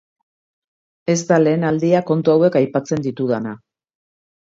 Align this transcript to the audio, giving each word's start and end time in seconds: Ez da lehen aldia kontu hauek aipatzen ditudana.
Ez 1.15 1.17
da 1.33 1.37
lehen 1.43 1.69
aldia 1.71 2.01
kontu 2.09 2.35
hauek 2.37 2.61
aipatzen 2.65 3.09
ditudana. 3.09 3.59